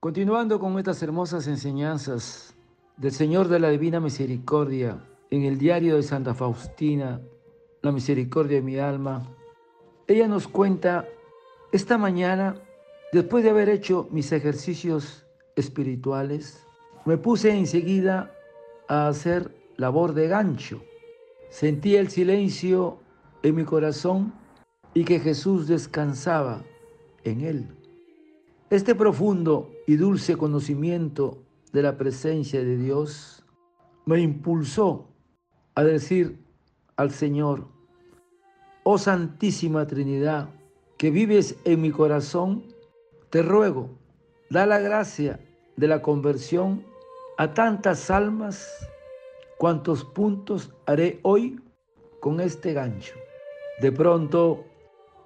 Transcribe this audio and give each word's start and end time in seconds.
Continuando 0.00 0.60
con 0.60 0.78
estas 0.78 1.02
hermosas 1.02 1.48
enseñanzas 1.48 2.54
del 2.96 3.10
Señor 3.10 3.48
de 3.48 3.58
la 3.58 3.68
Divina 3.68 3.98
Misericordia 3.98 5.04
en 5.28 5.42
el 5.42 5.58
diario 5.58 5.96
de 5.96 6.04
Santa 6.04 6.34
Faustina, 6.34 7.20
La 7.82 7.90
Misericordia 7.90 8.58
de 8.58 8.62
mi 8.62 8.78
alma, 8.78 9.28
ella 10.06 10.28
nos 10.28 10.46
cuenta, 10.46 11.08
esta 11.72 11.98
mañana, 11.98 12.54
después 13.12 13.42
de 13.42 13.50
haber 13.50 13.68
hecho 13.68 14.06
mis 14.12 14.30
ejercicios 14.30 15.26
espirituales, 15.56 16.64
me 17.04 17.16
puse 17.16 17.50
enseguida 17.50 18.32
a 18.86 19.08
hacer 19.08 19.52
labor 19.78 20.14
de 20.14 20.28
gancho. 20.28 20.80
Sentí 21.50 21.96
el 21.96 22.08
silencio 22.08 23.00
en 23.42 23.56
mi 23.56 23.64
corazón 23.64 24.32
y 24.94 25.02
que 25.02 25.18
Jesús 25.18 25.66
descansaba 25.66 26.62
en 27.24 27.40
él. 27.40 27.68
Este 28.70 28.94
profundo 28.94 29.72
y 29.88 29.96
dulce 29.96 30.36
conocimiento 30.36 31.42
de 31.72 31.82
la 31.82 31.96
presencia 31.96 32.62
de 32.62 32.76
Dios 32.76 33.42
me 34.04 34.20
impulsó 34.20 35.08
a 35.74 35.82
decir 35.82 36.44
al 36.96 37.10
Señor, 37.10 37.68
oh 38.82 38.98
Santísima 38.98 39.86
Trinidad, 39.86 40.50
que 40.98 41.10
vives 41.10 41.56
en 41.64 41.80
mi 41.80 41.90
corazón, 41.90 42.64
te 43.30 43.40
ruego, 43.40 43.88
da 44.50 44.66
la 44.66 44.78
gracia 44.78 45.40
de 45.76 45.88
la 45.88 46.02
conversión 46.02 46.84
a 47.38 47.54
tantas 47.54 48.10
almas 48.10 48.68
cuantos 49.56 50.04
puntos 50.04 50.70
haré 50.84 51.18
hoy 51.22 51.62
con 52.20 52.40
este 52.42 52.74
gancho. 52.74 53.14
De 53.80 53.90
pronto 53.90 54.66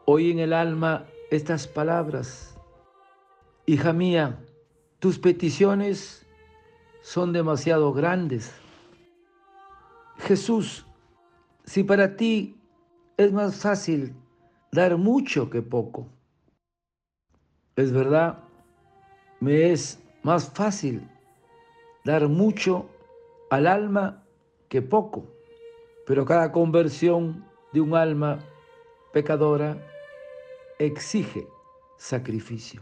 oí 0.05 0.30
en 0.30 0.38
el 0.38 0.52
alma 0.52 1.08
estas 1.33 1.66
palabras. 1.66 2.56
Hija 3.66 3.92
mía, 3.92 4.38
tus 5.03 5.19
peticiones 5.19 6.25
son 7.00 7.33
demasiado 7.33 7.92
grandes. 7.92 8.53
Jesús, 10.19 10.86
si 11.64 11.83
para 11.83 12.17
ti 12.17 12.56
es 13.17 13.33
más 13.33 13.61
fácil 13.61 14.14
dar 14.70 14.97
mucho 14.97 15.50
que 15.50 15.61
poco, 15.61 16.06
es 17.75 17.91
verdad, 17.91 18.45
me 19.41 19.73
es 19.73 20.00
más 20.23 20.48
fácil 20.50 21.03
dar 22.05 22.28
mucho 22.28 22.89
al 23.50 23.67
alma 23.67 24.23
que 24.69 24.83
poco, 24.83 25.27
pero 26.06 26.25
cada 26.25 26.53
conversión 26.53 27.45
de 27.73 27.80
un 27.80 27.97
alma 27.97 28.39
pecadora 29.12 29.77
exige 30.78 31.45
sacrificio. 31.97 32.80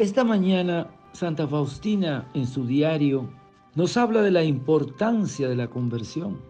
Esta 0.00 0.24
mañana, 0.24 0.86
Santa 1.12 1.46
Faustina 1.46 2.26
en 2.32 2.46
su 2.46 2.64
diario 2.64 3.28
nos 3.74 3.98
habla 3.98 4.22
de 4.22 4.30
la 4.30 4.42
importancia 4.42 5.46
de 5.46 5.54
la 5.54 5.68
conversión 5.68 6.40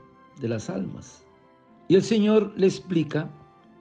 de 0.40 0.46
las 0.46 0.70
almas. 0.70 1.26
Y 1.88 1.96
el 1.96 2.04
Señor 2.04 2.52
le 2.56 2.68
explica 2.68 3.28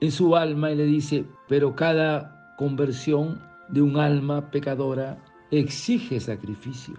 en 0.00 0.10
su 0.10 0.34
alma 0.34 0.72
y 0.72 0.74
le 0.74 0.86
dice, 0.86 1.24
pero 1.46 1.76
cada 1.76 2.56
conversión 2.58 3.40
de 3.68 3.80
un 3.80 3.96
alma 3.96 4.50
pecadora 4.50 5.22
exige 5.52 6.18
sacrificio. 6.18 6.96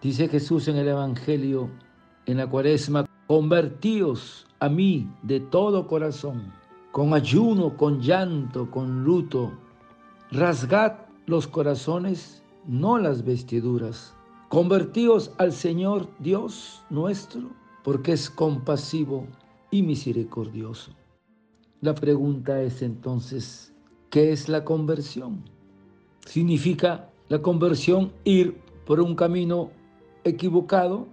Dice 0.00 0.28
Jesús 0.28 0.66
en 0.66 0.76
el 0.78 0.88
Evangelio, 0.88 1.68
en 2.24 2.38
la 2.38 2.46
cuaresma, 2.46 3.04
convertíos 3.26 4.46
a 4.60 4.70
mí 4.70 5.10
de 5.24 5.40
todo 5.40 5.86
corazón, 5.86 6.54
con 6.90 7.12
ayuno, 7.12 7.76
con 7.76 8.00
llanto, 8.00 8.70
con 8.70 9.04
luto, 9.04 9.52
rasgad 10.30 11.07
los 11.28 11.46
corazones, 11.46 12.42
no 12.66 12.96
las 12.96 13.22
vestiduras. 13.22 14.14
Convertíos 14.48 15.30
al 15.36 15.52
Señor 15.52 16.08
Dios 16.20 16.82
nuestro, 16.88 17.50
porque 17.84 18.12
es 18.12 18.30
compasivo 18.30 19.26
y 19.70 19.82
misericordioso. 19.82 20.92
La 21.82 21.94
pregunta 21.94 22.62
es 22.62 22.80
entonces, 22.80 23.74
¿qué 24.08 24.32
es 24.32 24.48
la 24.48 24.64
conversión? 24.64 25.44
Significa 26.24 27.10
la 27.28 27.42
conversión 27.42 28.10
ir 28.24 28.58
por 28.86 28.98
un 28.98 29.14
camino 29.14 29.70
equivocado 30.24 31.06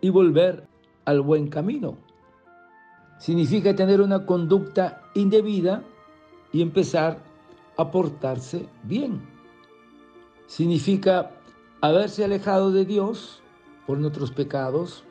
y 0.00 0.08
volver 0.08 0.66
al 1.04 1.20
buen 1.20 1.48
camino. 1.48 1.98
Significa 3.18 3.76
tener 3.76 4.00
una 4.00 4.24
conducta 4.24 5.02
indebida 5.14 5.84
y 6.54 6.62
empezar 6.62 7.25
a 7.76 7.90
portarse 7.90 8.68
bien. 8.84 9.20
Significa 10.46 11.32
haberse 11.80 12.24
alejado 12.24 12.70
de 12.70 12.84
Dios 12.84 13.42
por 13.86 13.98
nuestros 13.98 14.30
pecados, 14.30 15.04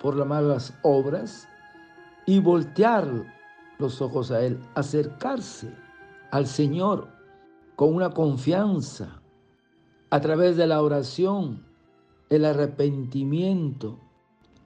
por 0.00 0.16
las 0.16 0.26
malas 0.26 0.78
obras, 0.82 1.48
y 2.26 2.38
voltear 2.38 3.08
los 3.78 4.00
ojos 4.00 4.30
a 4.30 4.44
Él, 4.44 4.60
acercarse 4.74 5.74
al 6.30 6.46
Señor 6.46 7.08
con 7.76 7.94
una 7.94 8.10
confianza 8.10 9.20
a 10.10 10.20
través 10.20 10.56
de 10.56 10.66
la 10.66 10.82
oración, 10.82 11.64
el 12.28 12.44
arrepentimiento 12.44 13.98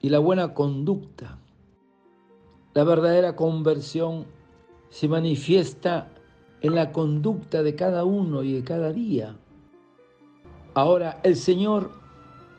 y 0.01 0.09
la 0.09 0.19
buena 0.19 0.53
conducta. 0.53 1.39
La 2.73 2.83
verdadera 2.83 3.35
conversión 3.35 4.25
se 4.89 5.07
manifiesta 5.07 6.09
en 6.61 6.75
la 6.75 6.91
conducta 6.91 7.63
de 7.63 7.75
cada 7.75 8.05
uno 8.05 8.43
y 8.43 8.53
de 8.53 8.63
cada 8.63 8.91
día. 8.91 9.37
Ahora 10.73 11.19
el 11.23 11.35
Señor 11.35 11.91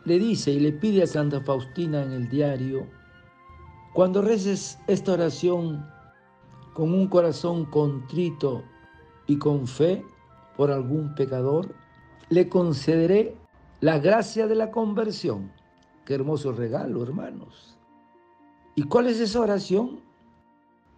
le 0.04 0.18
dice 0.18 0.52
y 0.52 0.60
le 0.60 0.72
pide 0.72 1.02
a 1.02 1.06
Santa 1.06 1.40
Faustina 1.40 2.02
en 2.02 2.12
el 2.12 2.28
diario, 2.28 2.86
cuando 3.92 4.22
reces 4.22 4.78
esta 4.86 5.12
oración 5.12 5.84
con 6.74 6.92
un 6.92 7.08
corazón 7.08 7.64
contrito 7.64 8.62
y 9.26 9.38
con 9.38 9.66
fe 9.66 10.04
por 10.56 10.70
algún 10.70 11.14
pecador, 11.14 11.74
le 12.30 12.48
concederé 12.48 13.36
la 13.80 13.98
gracia 13.98 14.46
de 14.46 14.54
la 14.54 14.70
conversión. 14.70 15.50
Qué 16.04 16.14
hermoso 16.14 16.52
regalo, 16.52 17.02
hermanos. 17.02 17.76
¿Y 18.74 18.84
cuál 18.84 19.08
es 19.08 19.20
esa 19.20 19.40
oración? 19.40 20.00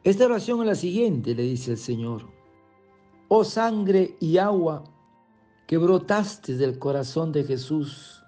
Esta 0.04 0.26
oración 0.26 0.60
es 0.60 0.66
la 0.66 0.74
siguiente, 0.74 1.34
le 1.34 1.42
dice 1.42 1.72
el 1.72 1.78
Señor 1.78 2.39
oh 3.32 3.44
sangre 3.44 4.16
y 4.18 4.38
agua 4.38 4.82
que 5.68 5.78
brotaste 5.78 6.56
del 6.56 6.80
corazón 6.80 7.30
de 7.30 7.44
Jesús 7.44 8.24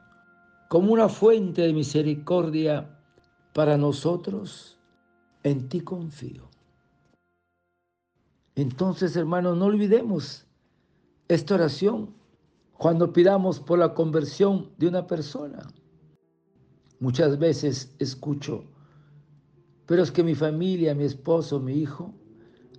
como 0.69 0.93
una 0.93 1.08
fuente 1.08 1.62
de 1.62 1.72
misericordia 1.72 3.00
para 3.52 3.76
nosotros, 3.76 4.78
en 5.43 5.69
ti 5.69 5.81
confío. 5.81 6.49
Entonces, 8.54 9.16
hermanos, 9.16 9.58
no 9.58 9.64
olvidemos 9.64 10.46
esta 11.26 11.56
oración 11.56 12.14
cuando 12.78 13.12
pidamos 13.12 13.58
por 13.58 13.81
la 13.81 13.94
conversión 13.94 14.70
de 14.78 14.87
una 14.87 15.08
persona. 15.08 15.66
Muchas 17.00 17.40
veces 17.40 17.93
escucho, 17.98 18.64
pero 19.87 20.05
es 20.05 20.12
que 20.12 20.22
mi 20.22 20.37
familia, 20.37 20.94
mi 20.94 21.05
esposo, 21.05 21.58
mi 21.58 21.75
hijo, 21.75 22.14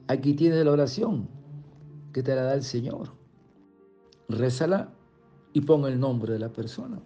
aquí 0.08 0.34
tiene 0.34 0.64
la 0.64 0.72
oración 0.72 1.43
que 2.14 2.24
te 2.24 2.36
la 2.36 2.44
da 2.44 2.54
el 2.54 2.64
Señor. 2.64 3.10
Rézala 4.30 4.94
y 5.52 5.62
pon 5.62 5.86
el 5.86 6.00
nombre 6.00 6.34
de 6.34 6.40
la 6.40 6.50
persona. 6.50 7.02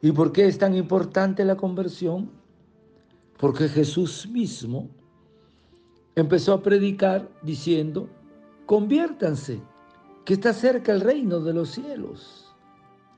¿Y 0.00 0.12
por 0.12 0.32
qué 0.32 0.46
es 0.46 0.58
tan 0.58 0.74
importante 0.74 1.44
la 1.44 1.56
conversión? 1.56 2.30
Porque 3.38 3.68
Jesús 3.68 4.28
mismo 4.28 4.88
empezó 6.14 6.54
a 6.54 6.62
predicar 6.62 7.28
diciendo, 7.42 8.08
conviértanse, 8.64 9.60
que 10.24 10.34
está 10.34 10.52
cerca 10.52 10.92
el 10.92 11.02
reino 11.02 11.40
de 11.40 11.52
los 11.52 11.70
cielos. 11.70 12.54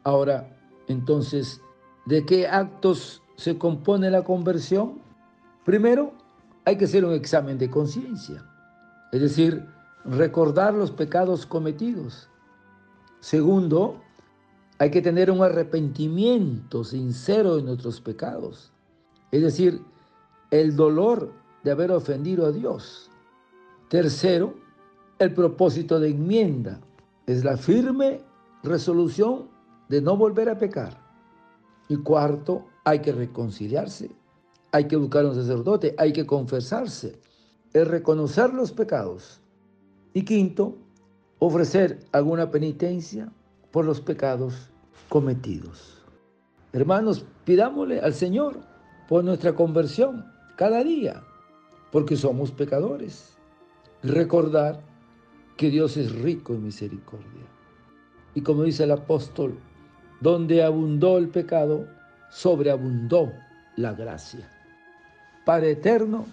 Ahora, 0.04 0.56
entonces, 0.88 1.62
¿de 2.06 2.24
qué 2.26 2.46
actos 2.46 3.22
se 3.36 3.56
compone 3.56 4.10
la 4.10 4.24
conversión? 4.24 5.00
Primero, 5.64 6.12
hay 6.64 6.76
que 6.76 6.84
hacer 6.84 7.04
un 7.04 7.14
examen 7.14 7.56
de 7.56 7.70
conciencia, 7.70 8.44
es 9.12 9.20
decir, 9.20 9.66
recordar 10.04 10.74
los 10.74 10.90
pecados 10.90 11.46
cometidos. 11.46 12.28
Segundo, 13.20 14.00
hay 14.78 14.90
que 14.90 15.02
tener 15.02 15.30
un 15.30 15.42
arrepentimiento 15.42 16.84
sincero 16.84 17.56
de 17.56 17.62
nuestros 17.62 18.00
pecados. 18.00 18.72
Es 19.32 19.42
decir, 19.42 19.82
el 20.50 20.76
dolor 20.76 21.32
de 21.64 21.72
haber 21.72 21.90
ofendido 21.90 22.46
a 22.46 22.52
Dios. 22.52 23.10
Tercero, 23.88 24.54
el 25.18 25.34
propósito 25.34 25.98
de 25.98 26.10
enmienda. 26.10 26.80
Es 27.26 27.44
la 27.44 27.56
firme 27.56 28.20
resolución 28.62 29.48
de 29.88 30.00
no 30.00 30.16
volver 30.16 30.48
a 30.48 30.58
pecar. 30.58 30.96
Y 31.88 31.96
cuarto, 31.96 32.66
hay 32.84 33.00
que 33.00 33.12
reconciliarse. 33.12 34.10
Hay 34.72 34.86
que 34.86 34.96
buscar 34.96 35.24
a 35.24 35.28
un 35.28 35.34
sacerdote. 35.34 35.94
Hay 35.98 36.12
que 36.12 36.26
confesarse. 36.26 37.20
Es 37.72 37.88
reconocer 37.88 38.54
los 38.54 38.72
pecados. 38.72 39.40
Y 40.14 40.22
quinto, 40.22 40.76
ofrecer 41.38 42.00
alguna 42.12 42.50
penitencia 42.50 43.30
por 43.70 43.84
los 43.84 44.00
pecados 44.00 44.70
cometidos. 45.08 46.02
Hermanos, 46.72 47.24
pidámosle 47.44 48.00
al 48.00 48.14
Señor 48.14 48.60
por 49.08 49.24
nuestra 49.24 49.54
conversión 49.54 50.26
cada 50.56 50.84
día, 50.84 51.22
porque 51.92 52.16
somos 52.16 52.50
pecadores. 52.50 53.36
Recordar 54.02 54.80
que 55.56 55.70
Dios 55.70 55.96
es 55.96 56.14
rico 56.14 56.54
en 56.54 56.64
misericordia. 56.64 57.46
Y 58.34 58.42
como 58.42 58.64
dice 58.64 58.84
el 58.84 58.92
apóstol, 58.92 59.58
donde 60.20 60.62
abundó 60.62 61.18
el 61.18 61.28
pecado, 61.28 61.86
sobreabundó 62.30 63.32
la 63.76 63.92
gracia. 63.94 64.50
Padre 65.44 65.72
eterno, 65.72 66.26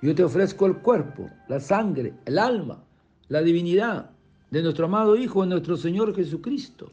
yo 0.00 0.14
te 0.14 0.24
ofrezco 0.24 0.66
el 0.66 0.78
cuerpo, 0.78 1.28
la 1.48 1.60
sangre, 1.60 2.14
el 2.24 2.38
alma, 2.38 2.82
la 3.28 3.42
divinidad 3.42 4.10
de 4.50 4.62
nuestro 4.62 4.86
amado 4.86 5.16
Hijo, 5.16 5.44
nuestro 5.44 5.76
Señor 5.76 6.14
Jesucristo, 6.14 6.90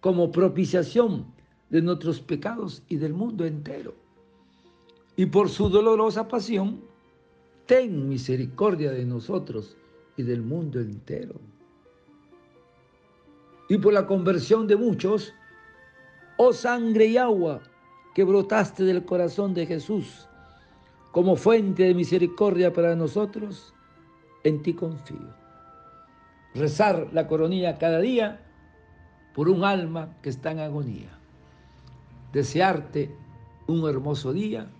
como 0.00 0.30
propiciación 0.30 1.26
de 1.70 1.82
nuestros 1.82 2.20
pecados 2.20 2.82
y 2.88 2.96
del 2.96 3.12
mundo 3.12 3.44
entero. 3.44 3.94
Y 5.16 5.26
por 5.26 5.48
su 5.48 5.68
dolorosa 5.68 6.28
pasión, 6.28 6.80
ten 7.66 8.08
misericordia 8.08 8.92
de 8.92 9.04
nosotros 9.04 9.76
y 10.16 10.22
del 10.22 10.42
mundo 10.42 10.80
entero. 10.80 11.34
Y 13.68 13.78
por 13.78 13.92
la 13.92 14.06
conversión 14.06 14.66
de 14.66 14.76
muchos, 14.76 15.34
oh 16.36 16.52
sangre 16.52 17.06
y 17.06 17.16
agua 17.16 17.62
que 18.14 18.22
brotaste 18.22 18.84
del 18.84 19.04
corazón 19.04 19.54
de 19.54 19.66
Jesús, 19.66 20.28
como 21.10 21.34
fuente 21.34 21.84
de 21.84 21.94
misericordia 21.94 22.72
para 22.72 22.94
nosotros, 22.94 23.72
en 24.44 24.62
ti 24.62 24.74
confío 24.74 25.43
rezar 26.54 27.08
la 27.12 27.26
coronilla 27.26 27.78
cada 27.78 28.00
día 28.00 28.40
por 29.34 29.48
un 29.48 29.64
alma 29.64 30.16
que 30.22 30.30
está 30.30 30.52
en 30.52 30.60
agonía. 30.60 31.10
Desearte 32.32 33.14
un 33.66 33.88
hermoso 33.88 34.32
día 34.32 34.70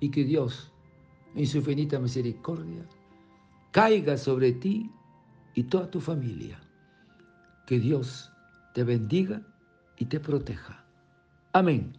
y 0.00 0.10
que 0.10 0.24
Dios, 0.24 0.72
en 1.34 1.46
su 1.46 1.58
infinita 1.58 1.98
misericordia, 1.98 2.84
caiga 3.70 4.16
sobre 4.16 4.52
ti 4.52 4.90
y 5.54 5.64
toda 5.64 5.90
tu 5.90 6.00
familia. 6.00 6.58
Que 7.66 7.78
Dios 7.78 8.30
te 8.74 8.84
bendiga 8.84 9.42
y 9.96 10.06
te 10.06 10.20
proteja. 10.20 10.84
Amén. 11.52 11.92